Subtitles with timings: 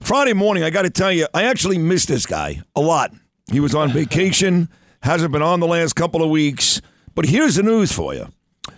[0.00, 3.12] Friday morning, I got to tell you, I actually missed this guy a lot.
[3.50, 4.68] He was on vacation,
[5.02, 6.80] hasn't been on the last couple of weeks.
[7.14, 8.28] But here's the news for you.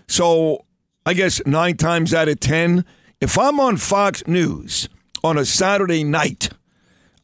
[0.08, 0.64] So,
[1.06, 2.84] I guess nine times out of 10,
[3.20, 4.88] if I'm on Fox News
[5.22, 6.50] on a Saturday night,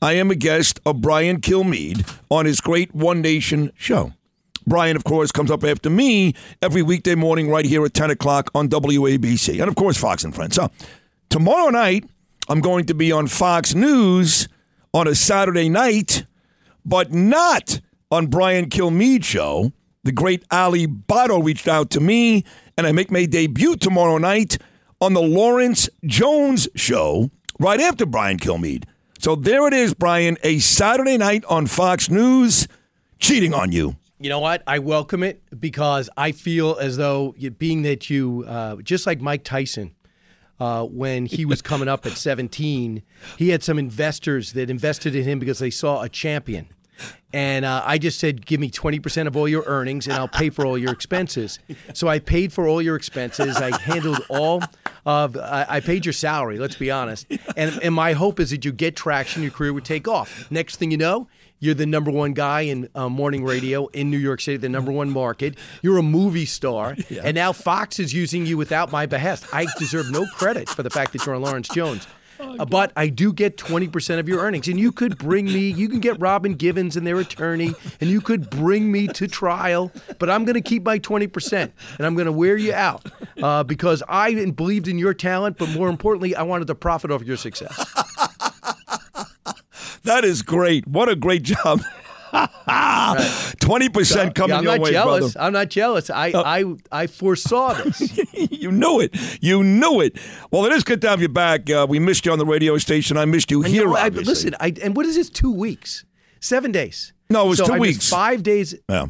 [0.01, 4.13] I am a guest of Brian Kilmeade on his great One Nation show.
[4.67, 8.51] Brian, of course, comes up after me every weekday morning right here at 10 o'clock
[8.55, 9.61] on WABC.
[9.61, 10.55] And, of course, Fox and Friends.
[10.57, 10.71] So,
[11.31, 12.05] tomorrow night,
[12.51, 14.49] I'm going to be on Fox News
[14.95, 16.25] on a Saturday night,
[16.83, 19.73] but not on Brian Kilmeade show.
[20.05, 22.45] The great Ali Botto reached out to me,
[22.79, 24.57] and I make my debut tomorrow night
[24.99, 28.85] on the Lawrence Jones show right after Brian Kilmeade.
[29.19, 32.67] So there it is, Brian, a Saturday night on Fox News,
[33.19, 33.97] cheating on you.
[34.19, 34.63] You know what?
[34.67, 39.45] I welcome it because I feel as though, being that you, uh, just like Mike
[39.45, 39.95] Tyson,
[40.61, 43.03] uh, when he was coming up at 17,
[43.37, 46.69] he had some investors that invested in him because they saw a champion.
[47.33, 50.49] And uh, I just said, give me 20% of all your earnings and I'll pay
[50.51, 51.59] for all your expenses.
[51.93, 53.57] So I paid for all your expenses.
[53.57, 54.63] I handled all
[55.05, 57.27] of, I, I paid your salary, let's be honest.
[57.57, 60.51] And, and my hope is that you get traction, your career would take off.
[60.51, 61.29] Next thing you know,
[61.61, 64.93] you're the number one guy in uh, morning radio in New York City, the number
[64.93, 65.57] one market.
[65.83, 66.97] You're a movie star.
[67.09, 67.23] Yeah.
[67.25, 69.47] And now Fox is using you without my behest.
[69.53, 72.07] I deserve no credit for the fact that you're on Lawrence Jones.
[72.41, 74.69] Oh, uh, but I do get 20% of your earnings.
[74.69, 78.21] And you could bring me, you can get Robin Givens and their attorney, and you
[78.21, 79.91] could bring me to trial.
[80.21, 83.05] But I'm going to keep my 20%, and I'm going to wear you out
[83.43, 87.25] uh, because I believed in your talent, but more importantly, I wanted to profit off
[87.25, 87.77] your success.
[90.09, 90.87] That is great.
[90.89, 91.81] What a great job.
[93.61, 95.33] Twenty percent coming yeah, I'm not way, jealous.
[95.35, 95.47] brother.
[95.47, 96.11] I'm not jealous.
[96.11, 96.43] I, Oh.
[96.45, 98.19] I, I foresaw this.
[98.51, 99.15] you knew it.
[99.43, 100.19] You knew it.
[100.51, 101.71] Well, it is good to have you back.
[101.71, 103.17] Uh, we missed you on the radio station.
[103.17, 103.85] I missed you And here.
[103.85, 105.31] you know, I, listen, I, and what is this?
[105.31, 106.05] Two weeks,
[106.41, 107.13] seven days.
[107.31, 108.09] No, it was So two I weeks.
[108.11, 108.75] Five days.
[108.89, 109.07] Yeah.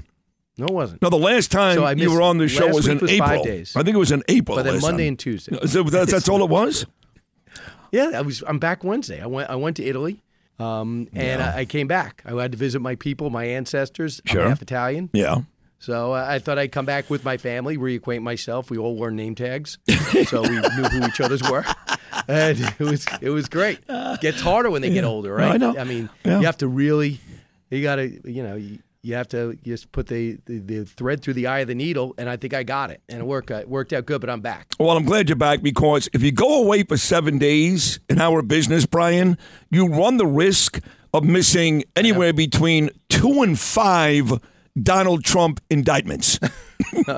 [0.56, 1.02] No, it wasn't.
[1.02, 3.28] No, the last time So you were on the show was in was April.
[3.28, 3.74] five days.
[3.76, 4.56] I think it was in April.
[4.56, 5.08] But then Monday time.
[5.08, 5.56] and Tuesday.
[5.66, 6.86] So that's, that's all it was.
[7.90, 8.44] Yeah, I was.
[8.46, 9.18] I'm back Wednesday.
[9.22, 9.48] I went.
[9.48, 10.22] I went to Italy,
[10.58, 12.22] um, and I, I came back.
[12.26, 14.20] I had to visit my people, my ancestors.
[14.24, 14.42] Sure.
[14.42, 15.42] I'm half Italian, Yeah.
[15.78, 18.70] so uh, I thought I'd come back with my family, reacquaint myself.
[18.70, 19.78] We all wore name tags,
[20.26, 21.64] so we knew who each other's were,
[22.26, 23.80] and it was it was great.
[24.20, 25.52] Gets harder when they get older, right?
[25.54, 25.76] I know.
[25.78, 26.40] I mean, Yeah.
[26.40, 27.20] you have to really,
[27.70, 28.56] you got to, you know.
[28.56, 31.74] You, you have to just put the, the, the thread through the eye of the
[31.74, 33.50] needle, and I think I got it, and it.
[33.50, 34.20] It uh, worked out good.
[34.20, 34.68] But I'm back.
[34.78, 38.42] Well, I'm glad you're back because if you go away for seven days in our
[38.42, 39.38] business, Brian,
[39.70, 40.80] you run the risk
[41.14, 44.32] of missing anywhere between two and five
[44.80, 46.38] Donald Trump indictments.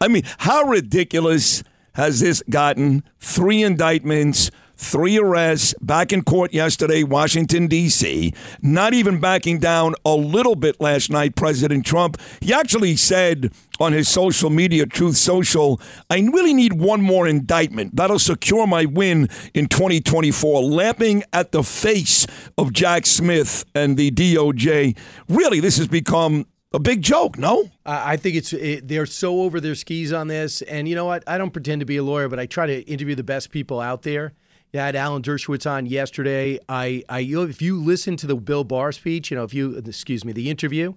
[0.00, 1.64] I mean, how ridiculous
[1.94, 3.02] has this gotten?
[3.18, 10.14] Three indictments, three arrests, back in court yesterday, Washington, D.C., not even backing down a
[10.14, 12.16] little bit last night, President Trump.
[12.40, 17.96] He actually said on his social media, Truth Social, I really need one more indictment.
[17.96, 20.62] That'll secure my win in 2024.
[20.62, 24.96] Lapping at the face of Jack Smith and the DOJ.
[25.28, 27.70] Really, this has become a big joke, no?
[27.84, 31.06] I I think it's it, they're so over their skis on this, and you know
[31.06, 31.24] what?
[31.26, 33.80] I don't pretend to be a lawyer, but I try to interview the best people
[33.80, 34.34] out there.
[34.72, 36.58] Yeah, I had Alan Dershowitz on yesterday.
[36.68, 40.24] I, I, if you listen to the Bill Barr speech, you know, if you, excuse
[40.24, 40.94] me, the interview.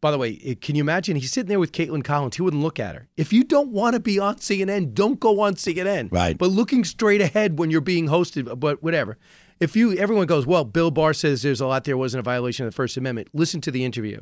[0.00, 1.16] By the way, it- can you imagine?
[1.16, 2.36] He's sitting there with Kaitlan Collins.
[2.36, 3.08] He wouldn't look at her.
[3.16, 6.12] If you don't want to be on CNN, don't go on CNN.
[6.12, 6.38] Right.
[6.38, 9.18] But looking straight ahead when you're being hosted, but whatever.
[9.58, 12.64] If you, everyone goes, well, Bill Barr says there's a lot there wasn't a violation
[12.64, 13.26] of the First Amendment.
[13.32, 14.20] Listen to the interview.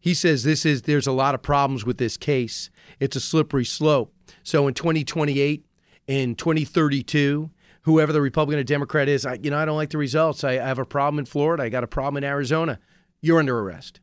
[0.00, 2.70] He says this is there's a lot of problems with this case.
[2.98, 4.12] It's a slippery slope.
[4.42, 5.64] So in 2028,
[6.08, 7.50] in 2032,
[7.86, 10.42] whoever the Republican or Democrat is, I, you know, I don't like the results.
[10.42, 11.62] I, I have a problem in Florida.
[11.62, 12.80] I got a problem in Arizona.
[13.20, 14.00] You're under arrest.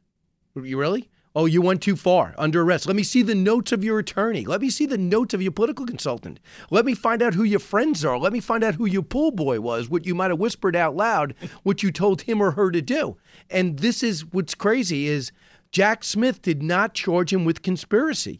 [0.56, 1.10] You really?
[1.36, 2.34] Oh, you went too far.
[2.38, 2.88] Under arrest.
[2.88, 4.46] Let me see the notes of your attorney.
[4.46, 6.40] Let me see the notes of your political consultant.
[6.72, 8.18] Let me find out who your friends are.
[8.18, 10.96] Let me find out who your pool boy was, what you might have whispered out
[10.96, 13.18] loud, what you told him or her to do.
[13.50, 15.34] And this is what's crazy is
[15.74, 18.40] Jack Smith did not charge him with conspiracy.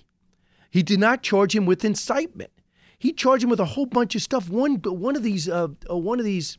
[0.72, 2.53] He did not charge him with incitement.
[3.04, 4.48] He charged him with a whole bunch of stuff.
[4.48, 6.58] One, one of these, uh, uh, one of these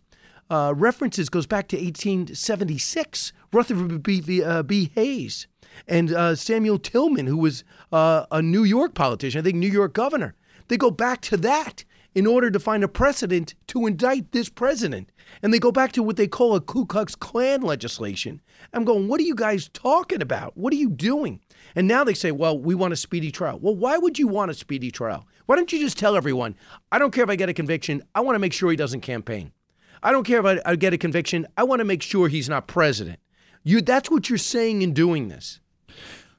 [0.50, 3.32] uh, references goes back to 1876.
[3.50, 4.42] Rutherford B.
[4.42, 4.92] Uh, B.
[4.94, 5.46] Hayes
[5.88, 9.94] and uh, Samuel Tillman, who was uh, a New York politician, I think New York
[9.94, 10.34] governor.
[10.68, 15.10] They go back to that in order to find a precedent to indict this president.
[15.42, 18.40] And they go back to what they call a Ku Klux Klan legislation.
[18.72, 20.56] I'm going, what are you guys talking about?
[20.56, 21.40] What are you doing?
[21.74, 23.58] And now they say, well, we want a speedy trial.
[23.60, 25.26] Well, why would you want a speedy trial?
[25.46, 26.56] Why don't you just tell everyone,
[26.92, 29.00] I don't care if I get a conviction, I want to make sure he doesn't
[29.00, 29.52] campaign.
[30.02, 32.48] I don't care if I, I get a conviction, I want to make sure he's
[32.48, 33.18] not president.
[33.62, 35.60] You, that's what you're saying in doing this.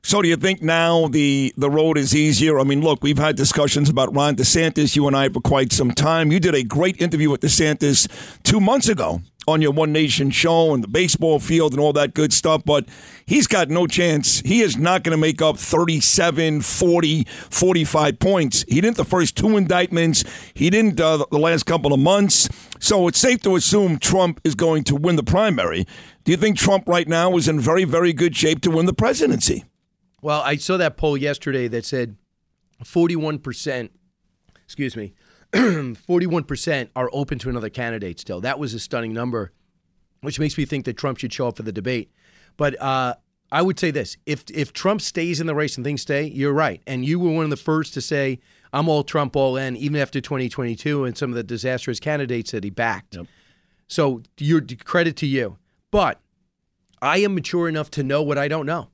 [0.05, 2.59] So do you think now the the road is easier?
[2.59, 5.89] I mean, look, we've had discussions about Ron DeSantis, you and I, for quite some
[5.89, 6.31] time.
[6.31, 8.07] You did a great interview with DeSantis
[8.43, 12.13] two months ago on your One Nation show and the baseball field and all that
[12.13, 12.85] good stuff, but
[13.25, 14.41] he's got no chance.
[14.41, 18.63] He is not going to make up 37, 40, 45 points.
[18.67, 20.23] He didn't the first two indictments.
[20.53, 22.47] He didn't uh, the last couple of months.
[22.79, 25.87] So it's safe to assume Trump is going to win the primary.
[26.25, 28.93] Do you think Trump right now is in very, very good shape to win the
[28.93, 29.63] presidency?
[30.25, 32.17] Well, I saw that poll yesterday that said
[32.83, 33.89] 41%,
[34.63, 35.13] excuse me,
[35.53, 38.41] 41% are open to another candidate still.
[38.41, 39.51] That was a stunning number,
[40.21, 42.09] which makes me think that Trump should show up for the debate.
[42.57, 43.13] But uh,
[43.51, 46.53] I would say this if, if Trump stays in the race and things stay, you're
[46.53, 46.81] right.
[46.87, 48.39] And you were one of the first to say,
[48.73, 52.63] I'm all Trump, all in, even after 2022 and some of the disastrous candidates that
[52.63, 53.15] he backed.
[53.15, 53.27] Yep.
[53.87, 55.59] So, your credit to you.
[55.91, 56.19] But
[56.99, 58.89] I am mature enough to know what I don't know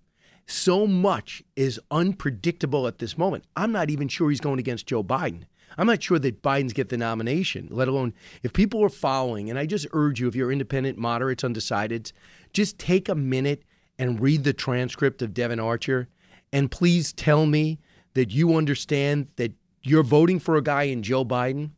[0.48, 3.46] so much is unpredictable at this moment.
[3.56, 5.44] I'm not even sure he's going against Joe Biden.
[5.78, 9.50] I'm not sure that Biden's get the nomination, let alone if people are following.
[9.50, 12.12] And I just urge you, if you're independent, moderates, undecideds,
[12.54, 13.64] just take a minute
[13.98, 16.10] and read the transcript of Devon Archer.
[16.52, 17.80] And please tell me
[18.14, 19.54] that you understand that
[19.84, 21.72] you're voting for a guy in Joe Biden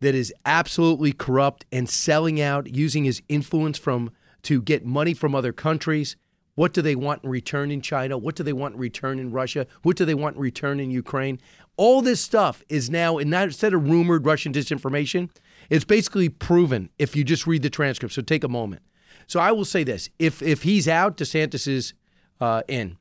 [0.00, 4.10] that is absolutely corrupt and selling out, using his influence from
[4.42, 6.16] to get money from other countries
[6.54, 8.18] what do they want in return in China?
[8.18, 9.66] What do they want in return in Russia?
[9.82, 11.40] What do they want in return in Ukraine?
[11.76, 15.30] All this stuff is now, instead of rumored Russian disinformation,
[15.70, 18.14] it's basically proven if you just read the transcript.
[18.14, 18.82] So take a moment.
[19.26, 21.94] So I will say this: if if he's out, DeSantis is
[22.40, 22.98] uh, in,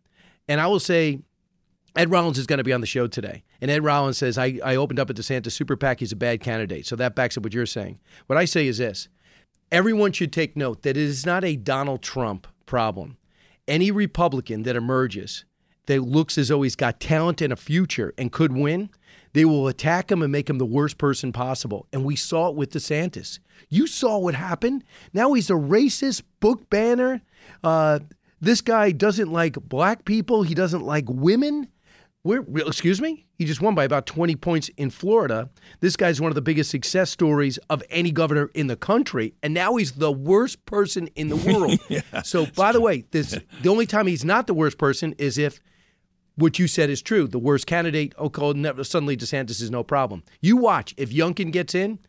[0.47, 1.19] and I will say
[1.95, 3.43] Ed Rollins is going to be on the show today.
[3.59, 5.99] And Ed Rollins says, I, I opened up a DeSantis super PAC.
[5.99, 6.85] He's a bad candidate.
[6.87, 7.99] So that backs up what you're saying.
[8.27, 9.09] What I say is this
[9.71, 13.17] everyone should take note that it is not a Donald Trump problem
[13.67, 15.45] any Republican that emerges
[15.87, 18.89] that looks as though he's got talent and a future and could win,
[19.33, 21.87] they will attack him and make him the worst person possible.
[21.91, 23.39] And we saw it with DeSantis.
[23.69, 24.83] You saw what happened.
[25.13, 27.21] Now he's a racist book banner.
[27.63, 27.99] Uh,
[28.39, 30.43] this guy doesn't like black people.
[30.43, 31.69] He doesn't like women.
[32.23, 33.25] We're, excuse me?
[33.37, 35.49] He just won by about 20 points in Florida.
[35.79, 39.53] This guy's one of the biggest success stories of any governor in the country, and
[39.53, 41.79] now he's the worst person in the world.
[41.89, 45.39] yeah, so, by the way, this the only time he's not the worst person is
[45.39, 45.59] if
[46.35, 47.27] what you said is true.
[47.27, 48.29] The worst candidate, oh,
[48.83, 50.23] suddenly DeSantis is no problem.
[50.41, 51.99] You watch if Youngkin gets in,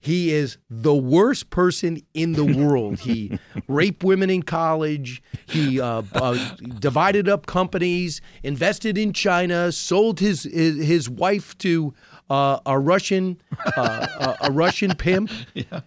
[0.00, 3.00] he is the worst person in the world.
[3.00, 5.22] He raped women in college.
[5.46, 11.94] He uh, uh, divided up companies, invested in China, sold his his, his wife to
[12.30, 13.40] uh, a Russian
[13.76, 15.30] uh, a Russian pimp.
[15.54, 15.80] Yeah.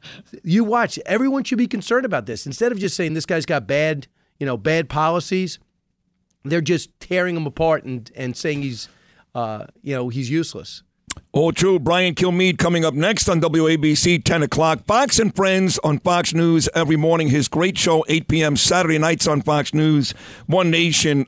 [0.44, 1.00] You watch.
[1.06, 2.46] Everyone should be concerned about this.
[2.46, 5.60] Instead of just saying this guy's got bad, you know, bad policies,
[6.44, 8.90] they're just tearing him apart and and saying he's,
[9.34, 10.84] uh, you know, he's useless.
[11.34, 11.80] All true.
[11.80, 14.86] Brian Kilmeade coming up next on WABC, 10 o'clock.
[14.86, 17.30] Fox and Friends on Fox News every morning.
[17.30, 18.58] His great show, 8 p.m.
[18.58, 20.14] Saturday nights on Fox News.
[20.48, 21.28] One Nation.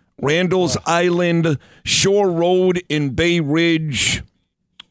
[0.21, 4.21] Randall's Island, Shore Road in Bay Ridge,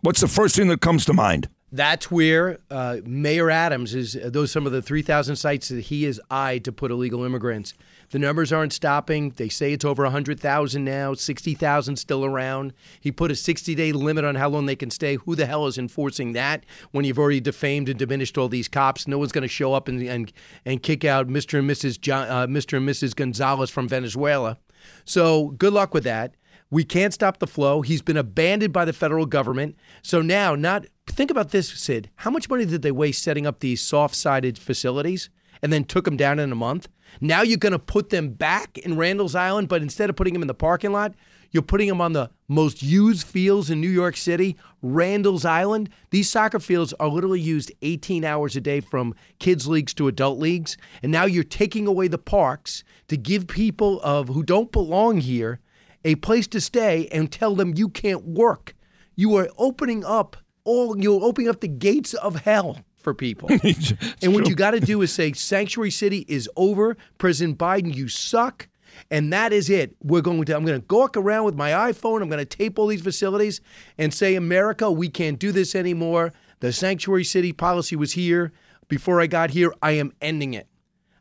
[0.01, 1.49] what's the first thing that comes to mind?
[1.73, 4.17] That's where uh, Mayor Adams is.
[4.17, 7.75] Uh, those some of the 3,000 sites that he has eyed to put illegal immigrants.
[8.11, 9.31] The numbers aren't stopping.
[9.31, 12.73] They say it's over 100,000 now, 60,000 still around.
[12.99, 15.15] He put a 60 day limit on how long they can stay.
[15.15, 19.07] Who the hell is enforcing that when you've already defamed and diminished all these cops?
[19.07, 20.33] No one's going to show up and, and,
[20.65, 21.61] and kick out Mr.
[21.61, 22.01] and Mrs.
[22.01, 22.79] John, uh, Mr.
[22.79, 23.15] and Mrs.
[23.15, 24.59] Gonzalez from Venezuela.
[25.05, 26.35] So good luck with that.
[26.71, 27.83] We can't stop the flow.
[27.83, 29.77] He's been abandoned by the federal government.
[30.03, 32.11] So now, not think about this, Sid.
[32.17, 35.31] How much money did they waste setting up these soft-sided facilities
[35.63, 36.89] and then took them down in a month?
[37.21, 40.43] Now you're going to put them back in Randall's Island, but instead of putting them
[40.43, 41.15] in the parking lot,
[41.51, 45.91] you're putting them on the most used fields in New York City, Randall's Island.
[46.11, 50.39] These soccer fields are literally used 18 hours a day from kids leagues to adult
[50.39, 55.19] leagues, and now you're taking away the parks to give people of who don't belong
[55.19, 55.61] here
[56.05, 58.75] a place to stay and tell them you can't work.
[59.17, 63.49] You are opening up all you're opening up the gates of hell for people.
[64.23, 66.97] and what you got to do is say sanctuary city is over.
[67.19, 68.69] President Biden, you suck.
[69.11, 69.97] And that is it.
[70.03, 72.23] We're going to I'm going to walk around with my iPhone.
[72.23, 73.61] I'm going to tape all these facilities
[73.99, 76.33] and say America, we can't do this anymore.
[76.61, 78.53] The sanctuary city policy was here
[78.89, 79.73] before I got here.
[79.83, 80.67] I am ending it.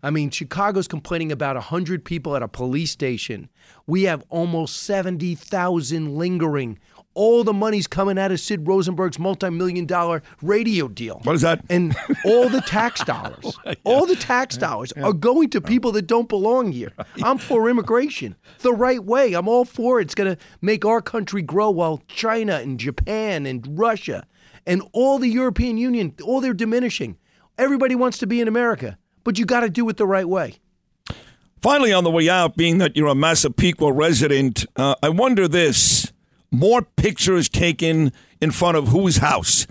[0.02, 3.50] I mean, Chicago's complaining about 100 people at a police station.
[3.86, 6.80] We have almost 70,000 lingering.
[7.14, 11.22] All the money's coming out of Sid Rosenberg's multi-million dollar radio deal.
[11.24, 11.64] What is that?
[11.70, 13.74] And all the tax dollars, yeah.
[13.84, 15.04] all the tax dollars yeah.
[15.04, 16.94] are going to people that don't belong here.
[17.24, 19.34] I'm for immigration the right way.
[19.34, 20.04] I'm all for it.
[20.04, 24.26] It's going to make our country grow while China and Japan and Russia
[24.66, 27.18] and all the European Union, all they're diminishing.
[27.58, 30.56] Everybody wants to be in America but you got to do it the right way.
[31.62, 36.09] Finally, on the way out, being that you're a Massapequa resident, uh, I wonder this:
[36.52, 39.68] more pictures taken in front of whose house?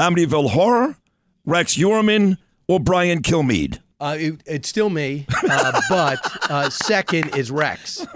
[0.00, 0.96] Amityville Horror,
[1.44, 3.80] Rex Heuermann, or Brian Kilmeade?
[4.00, 8.06] Uh, it, it's still me, uh, but uh, second is Rex.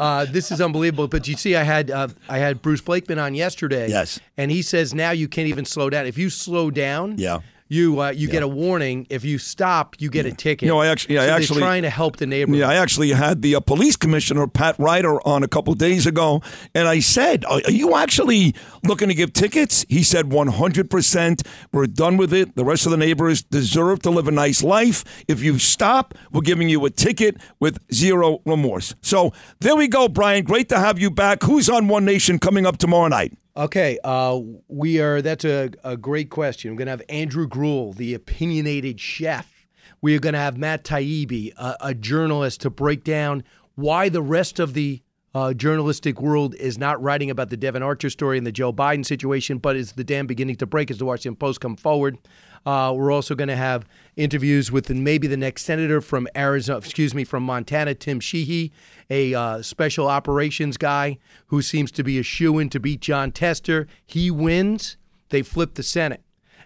[0.00, 1.06] Uh, this is unbelievable.
[1.06, 3.88] But you see, I had uh, I had Bruce Blakeman on yesterday.
[3.88, 6.06] Yes, and he says now you can't even slow down.
[6.06, 8.32] If you slow down, yeah you uh, you yeah.
[8.32, 9.06] get a warning.
[9.10, 10.66] If you stop, you get a ticket.
[10.66, 12.60] You know, I actually, yeah, so I actually trying to help the neighborhood.
[12.60, 16.42] Yeah, I actually had the uh, police commissioner Pat Ryder on a couple days ago,
[16.74, 21.42] and I said, "Are you actually looking to give tickets?" He said, "100 percent.
[21.72, 22.56] We're done with it.
[22.56, 25.04] The rest of the neighbors deserve to live a nice life.
[25.28, 30.08] If you stop, we're giving you a ticket with zero remorse." So there we go,
[30.08, 30.44] Brian.
[30.44, 31.42] Great to have you back.
[31.42, 33.36] Who's on One Nation coming up tomorrow night?
[33.58, 34.38] Okay, uh,
[34.68, 35.20] we are.
[35.20, 36.70] That's a, a great question.
[36.70, 39.66] We're going to have Andrew Gruel, the opinionated chef.
[40.00, 43.42] We are going to have Matt Taibbi, a, a, journalist, to break down
[43.74, 45.02] why the rest of the
[45.34, 49.04] uh, journalistic world is not writing about the Devon Archer story and the Joe Biden
[49.04, 52.18] situation, but is the dam beginning to break as the Washington Post come forward.
[52.66, 57.14] Uh, we're also going to have interviews with maybe the next senator from Arizona, excuse
[57.14, 58.72] me, from Montana, Tim Sheehy,
[59.10, 63.30] a uh, special operations guy who seems to be a shoe in to beat Jon
[63.30, 63.86] Tester.
[64.04, 64.96] He wins,
[65.28, 66.22] they flip the Senate.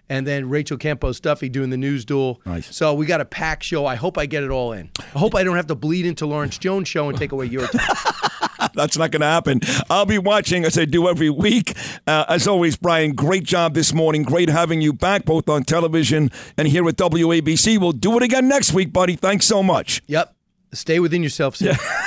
[0.09, 2.41] And then Rachel Campos Duffy doing the news duel.
[2.45, 2.75] Nice.
[2.75, 3.85] So we got a packed show.
[3.85, 4.91] I hope I get it all in.
[4.99, 7.67] I hope I don't have to bleed into Lawrence Jones' show and take away your
[7.67, 7.95] time.
[8.75, 9.61] That's not going to happen.
[9.89, 11.75] I'll be watching as I do every week.
[12.07, 14.23] Uh, as always, Brian, great job this morning.
[14.23, 17.77] Great having you back both on television and here at WABC.
[17.79, 19.15] We'll do it again next week, buddy.
[19.15, 20.01] Thanks so much.
[20.07, 20.35] Yep.
[20.73, 21.71] Stay within yourself, sir.
[21.71, 21.77] Yeah.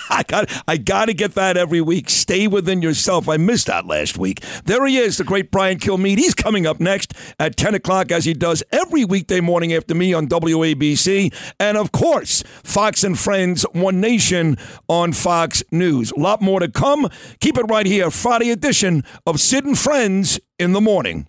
[0.10, 2.10] I got I got to get that every week.
[2.10, 3.28] Stay within yourself.
[3.28, 4.40] I missed that last week.
[4.64, 6.18] There he is, the great Brian Kilmeade.
[6.18, 10.12] He's coming up next at 10 o'clock, as he does every weekday morning after me
[10.12, 11.34] on WABC.
[11.58, 14.56] And of course, Fox and Friends, One Nation
[14.88, 16.12] on Fox News.
[16.12, 17.08] A lot more to come.
[17.40, 18.10] Keep it right here.
[18.10, 21.28] Friday edition of Sid and Friends in the morning.